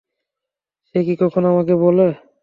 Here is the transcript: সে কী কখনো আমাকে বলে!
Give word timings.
সে 0.87 0.99
কী 1.07 1.13
কখনো 1.21 1.47
আমাকে 1.53 1.73
বলে! 1.83 2.07